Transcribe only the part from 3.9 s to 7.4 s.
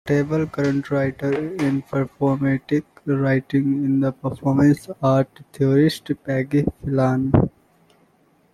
is the performance art theorist Peggy Phelan.